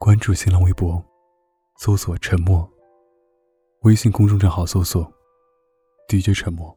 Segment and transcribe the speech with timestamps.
[0.00, 1.04] 关注新浪微博，
[1.76, 2.66] 搜索“沉默”。
[3.82, 5.12] 微信公众账号搜索
[6.08, 6.74] “DJ 沉默”。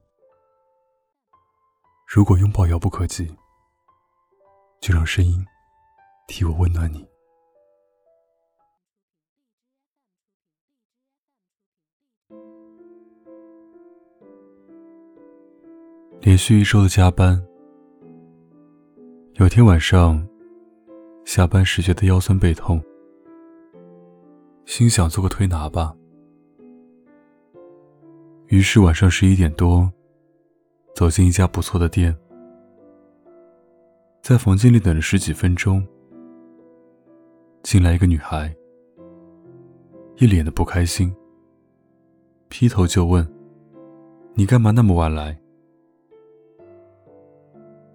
[2.09, 3.31] 如果拥抱遥不可及，
[4.81, 5.45] 就让声音
[6.27, 7.07] 替我温暖你。
[16.21, 17.39] 连续一周的加班，
[19.35, 20.27] 有天晚上
[21.23, 22.83] 下班时觉得腰酸背痛，
[24.65, 25.95] 心想做个推拿吧。
[28.47, 29.91] 于是晚上十一点多，
[30.95, 32.15] 走进一家不错的店，
[34.21, 35.85] 在房间里等了十几分钟，
[37.63, 38.53] 进来一个女孩，
[40.17, 41.13] 一脸的不开心，
[42.49, 43.25] 劈头就问
[44.35, 45.37] ：“你干嘛那么晚来？”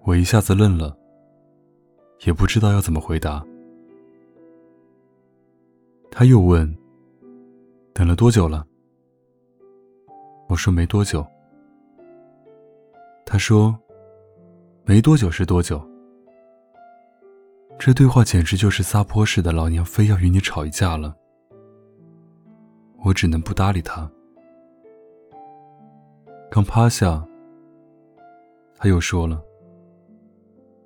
[0.05, 0.97] 我一下子愣了，
[2.25, 3.45] 也不知道要怎么回答。
[6.19, 6.67] 他又问
[7.93, 8.65] ：“等了多久了？”
[10.49, 11.23] 我说：“没多久。”
[13.23, 13.77] 他说
[14.83, 15.79] ：“没多久是多久？”
[17.77, 21.15] 这对话简直就是撒泼似的，老娘非要与你吵一架了。
[23.05, 24.09] 我只能不搭理他。
[26.49, 27.23] 刚趴下，
[28.75, 29.39] 他又说了。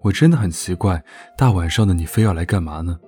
[0.01, 1.01] 我真的很奇怪，
[1.37, 2.99] 大晚上的你非要来干嘛呢？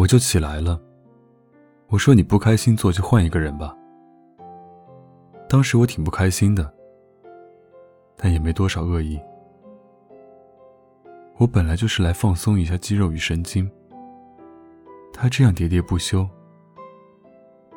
[0.00, 0.80] 我就起来了，
[1.88, 3.76] 我说你不开心坐就换一个人吧。
[5.46, 6.72] 当时我挺不开心的，
[8.16, 9.20] 但也没多少恶意。
[11.36, 13.70] 我本来就是来放松一下肌肉与神经，
[15.12, 16.26] 他这样喋喋不休，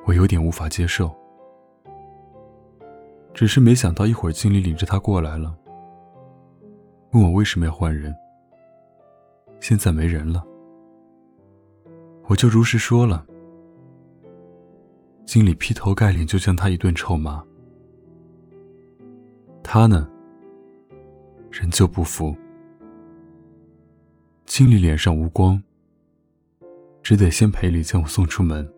[0.05, 1.13] 我有点无法接受。
[3.33, 5.53] 只是没想到一会儿经理领着他过来了。
[7.11, 8.15] 问我为什么要换人？
[9.59, 10.41] 现在没人了，
[12.27, 13.25] 我就如实说了。
[15.25, 17.43] 经理劈头盖脸就将他一顿臭骂。
[19.63, 20.09] 他呢，
[21.51, 22.35] 仍旧不服。
[24.45, 25.61] 经理脸上无光，
[27.01, 28.69] 只得先赔礼将我送出门。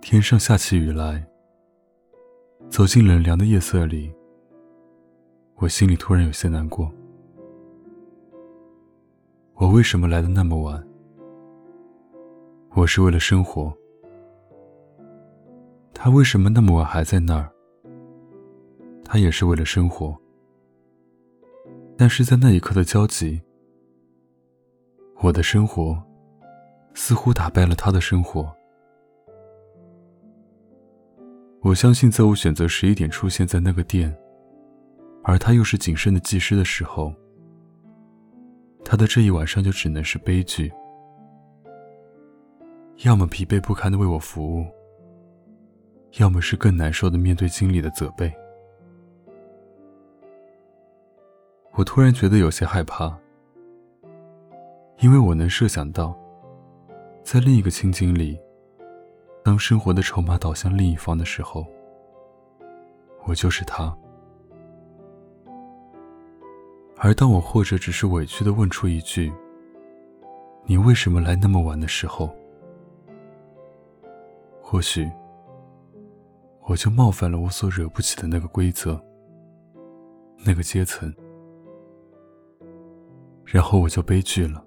[0.00, 1.24] 天上下起雨来，
[2.70, 4.12] 走进冷凉的夜色里。
[5.56, 6.90] 我心里突然有些难过。
[9.60, 10.82] 我为什么来的那么晚？
[12.70, 13.70] 我是为了生活。
[15.92, 17.52] 他为什么那么晚还在那儿？
[19.04, 20.16] 他也是为了生活。
[21.94, 23.38] 但是在那一刻的交集，
[25.20, 26.02] 我的生活
[26.94, 28.50] 似乎打败了他的生活。
[31.60, 34.16] 我相信，在我选择十一点出现在那个店。
[35.22, 37.14] 而他又是谨慎的技师的时候，
[38.90, 40.68] 他的这一晚上就只能是悲剧。
[43.04, 44.66] 要么疲惫不堪的为我服务，
[46.18, 48.34] 要么是更难受的面对经理的责备。
[51.74, 53.16] 我突然觉得有些害怕，
[54.98, 56.12] 因为我能设想到，
[57.22, 58.36] 在另一个情景里，
[59.44, 61.64] 当生活的筹码倒向另一方的时候，
[63.24, 63.96] 我就是他。
[67.02, 69.32] 而当我或者只是委屈的问出一句
[70.66, 72.28] “你为什么来那么晚”的时候，
[74.60, 75.10] 或许
[76.66, 79.02] 我就冒犯了我所惹不起的那个规则、
[80.44, 81.10] 那个阶层，
[83.46, 84.62] 然后我就悲剧了。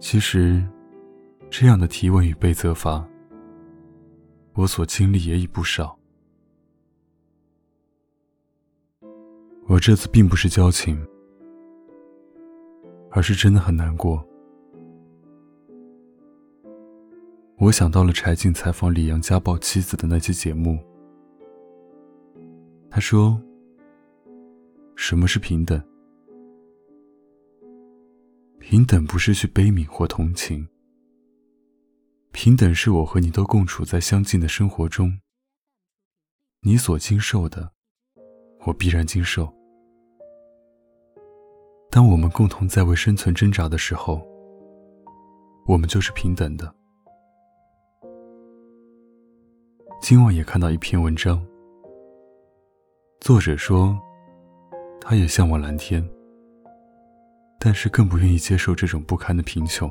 [0.00, 0.66] 其实，
[1.50, 3.06] 这样的提问与被责罚，
[4.54, 5.97] 我所经历也已不少。
[9.68, 10.98] 我这次并不是矫情，
[13.10, 14.26] 而是真的很难过。
[17.58, 20.82] 我想到了柴静采访李阳家暴妻子的那期节目，
[22.88, 23.38] 他说
[24.96, 25.78] ：“什么是平等？
[28.58, 30.66] 平等不是去悲悯或同情，
[32.32, 35.20] 平等是我和你都共处在相近的生活中，
[36.62, 37.72] 你所经受的，
[38.64, 39.52] 我必然经受。”
[41.98, 44.24] 当我们共同在为生存挣扎的时候，
[45.66, 46.72] 我们就是平等的。
[50.00, 51.44] 今晚也看到一篇文章，
[53.18, 53.98] 作者说，
[55.00, 56.08] 他也向往蓝天，
[57.58, 59.90] 但是更不愿意接受这种不堪的贫穷。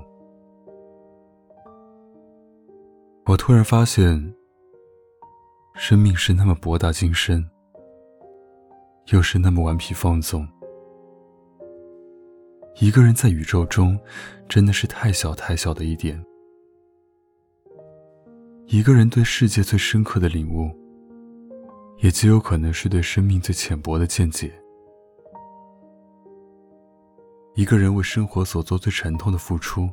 [3.26, 4.34] 我突然发现，
[5.76, 7.46] 生命是那么博大精深，
[9.12, 10.48] 又是那么顽皮放纵。
[12.80, 14.00] 一个人在宇宙中，
[14.48, 16.24] 真的是太小太小的一点。
[18.68, 20.70] 一个人对世界最深刻的领悟，
[21.98, 24.52] 也极有可能是对生命最浅薄的见解。
[27.56, 29.90] 一个人为生活所做最沉痛的付出，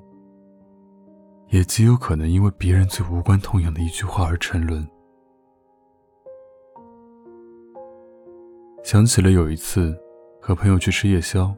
[1.48, 4.86] 也极有可能因为别人最无关痛痒的一句话而沉沦。
[8.82, 9.98] 想起了有一次，
[10.38, 11.56] 和朋友去吃夜宵。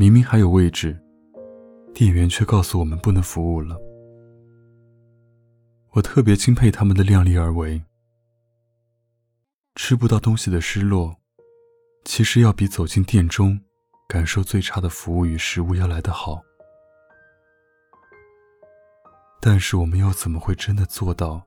[0.00, 0.96] 明明还有位置，
[1.92, 3.76] 店员却告诉我们不能服务了。
[5.90, 7.82] 我特别钦佩他们的量力而为。
[9.74, 11.16] 吃不到东西的失落，
[12.04, 13.60] 其实要比走进店中，
[14.08, 16.40] 感受最差的服务与食物要来得好。
[19.40, 21.44] 但是我们又怎么会真的做到？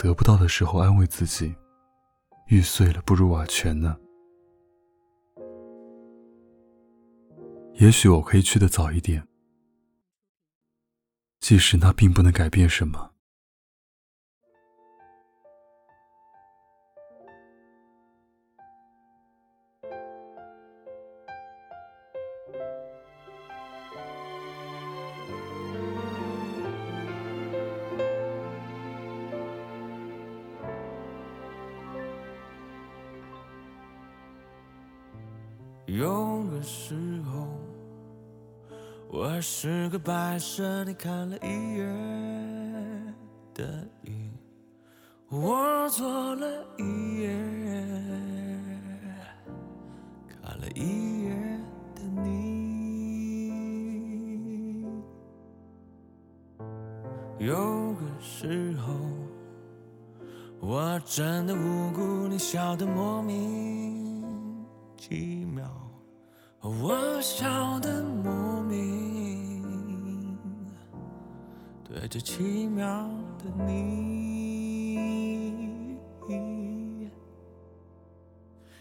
[0.00, 1.54] 得不到的时候安慰自己，
[2.48, 3.96] 玉碎了不如瓦全呢？
[7.80, 9.26] 也许我可以去的早一点，
[11.40, 13.14] 即使那并不能改变什么。
[35.86, 37.59] 有个时候，
[39.12, 41.84] 我是个白色，你看了一夜
[43.52, 44.30] 的雨，
[45.28, 46.46] 我做了
[46.78, 47.36] 一夜，
[50.28, 51.34] 看了一夜
[51.96, 52.30] 的你。
[57.40, 58.94] 有个时候，
[60.60, 64.64] 我真的无辜，你笑得莫名
[64.96, 65.68] 其妙。
[66.62, 70.36] 我笑得莫名，
[71.88, 72.86] 对着奇妙
[73.38, 74.90] 的你。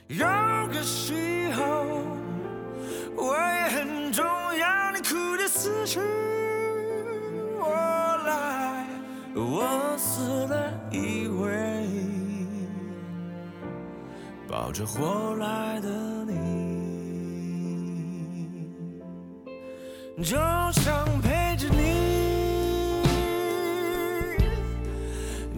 [0.07, 0.25] 有
[0.67, 1.63] 个时候，
[3.15, 6.01] 我也很重要，你哭的死去
[7.59, 7.69] 活
[8.25, 8.85] 来，
[9.35, 11.47] 我死了一回，
[14.49, 15.87] 抱着活来的
[20.21, 20.35] 就
[20.73, 23.01] 想陪着你，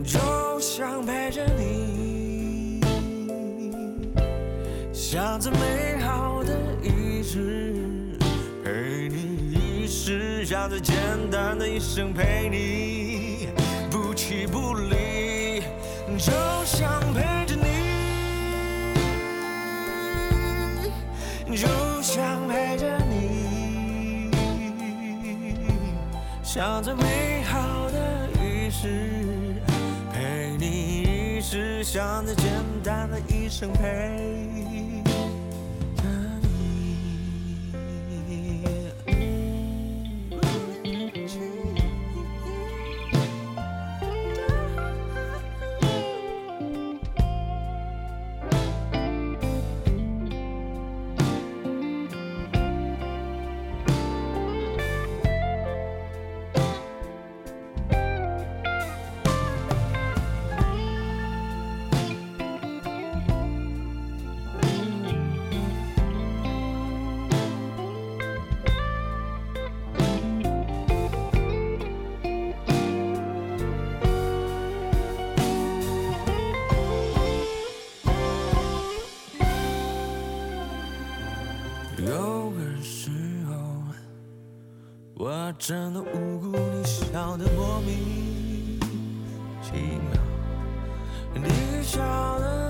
[0.04, 0.19] 就
[0.60, 2.80] 想陪着你，
[4.94, 7.74] 想着美好的一直，
[8.63, 10.96] 陪你一世，想着简
[11.31, 13.48] 单的一生陪你，
[13.90, 15.63] 不弃不离，
[16.19, 16.31] 就
[16.66, 17.56] 想陪着
[21.48, 21.68] 你，就
[22.04, 22.48] 想
[26.53, 29.56] 想着美好的一世，
[30.12, 32.51] 陪你一世，想着简
[32.83, 34.91] 单的一生陪。
[85.24, 88.80] 我真的无辜，你笑得莫名
[89.62, 89.72] 其
[90.10, 90.20] 妙，
[91.36, 92.01] 你笑
[92.40, 92.61] 得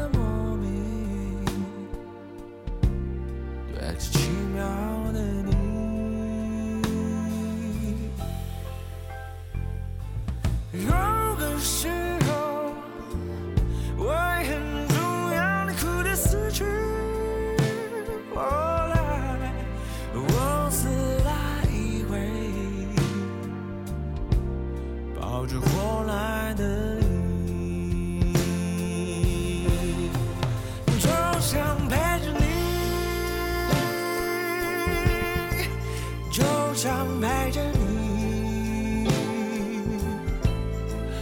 [36.82, 39.08] 想陪着你。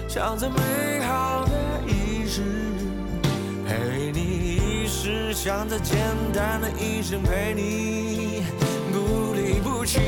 [0.08, 1.52] 想着美好的
[1.86, 2.42] 一世，
[3.68, 5.98] 陪你一世，想在简
[6.34, 8.46] 单的一生陪你，
[8.94, 10.00] 不离不弃，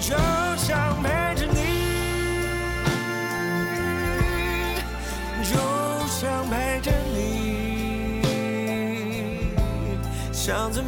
[0.00, 0.16] 就
[0.56, 1.58] 想陪着你，
[5.42, 5.56] 就
[6.06, 8.22] 想陪着你，
[10.32, 10.84] 像最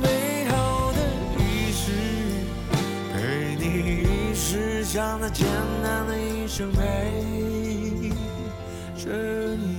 [4.89, 5.47] 世，像那简
[5.83, 6.81] 单的一声陪
[8.97, 9.75] 着你。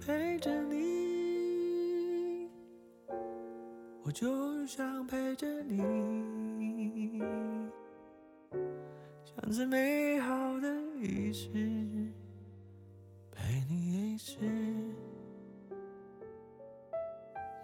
[0.00, 2.48] 陪着你，
[4.02, 5.76] 我就想陪着你，
[9.26, 11.50] 像最美好的仪式，
[13.30, 14.38] 陪你一世，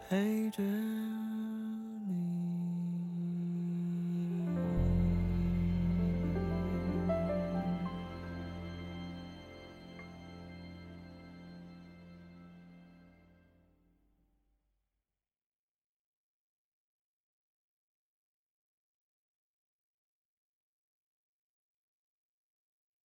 [0.07, 0.63] 陪着。